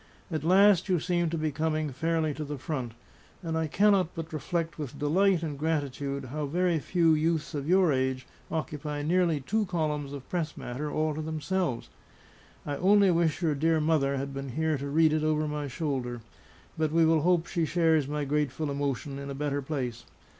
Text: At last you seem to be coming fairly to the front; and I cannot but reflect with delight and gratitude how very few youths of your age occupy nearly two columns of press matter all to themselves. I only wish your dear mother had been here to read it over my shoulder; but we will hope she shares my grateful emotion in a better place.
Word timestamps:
At 0.31 0.43
last 0.43 0.89
you 0.89 0.99
seem 0.99 1.29
to 1.29 1.37
be 1.37 1.51
coming 1.51 1.91
fairly 1.91 2.33
to 2.33 2.43
the 2.43 2.57
front; 2.57 2.93
and 3.43 3.55
I 3.55 3.67
cannot 3.67 4.15
but 4.15 4.33
reflect 4.33 4.79
with 4.79 4.97
delight 4.97 5.43
and 5.43 5.59
gratitude 5.59 6.25
how 6.33 6.47
very 6.47 6.79
few 6.79 7.13
youths 7.13 7.53
of 7.53 7.69
your 7.69 7.93
age 7.93 8.25
occupy 8.49 9.03
nearly 9.03 9.41
two 9.41 9.67
columns 9.67 10.11
of 10.11 10.27
press 10.27 10.57
matter 10.57 10.89
all 10.89 11.13
to 11.13 11.21
themselves. 11.21 11.89
I 12.65 12.77
only 12.77 13.11
wish 13.11 13.43
your 13.43 13.53
dear 13.53 13.79
mother 13.79 14.17
had 14.17 14.33
been 14.33 14.49
here 14.49 14.75
to 14.75 14.89
read 14.89 15.13
it 15.13 15.23
over 15.23 15.47
my 15.47 15.67
shoulder; 15.67 16.21
but 16.79 16.91
we 16.91 17.05
will 17.05 17.21
hope 17.21 17.45
she 17.45 17.65
shares 17.67 18.07
my 18.07 18.25
grateful 18.25 18.71
emotion 18.71 19.19
in 19.19 19.29
a 19.29 19.35
better 19.35 19.61
place. 19.61 20.05